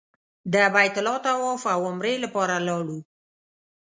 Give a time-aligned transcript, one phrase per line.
[0.53, 2.97] د بیت الله طواف او عمرې لپاره لاړو.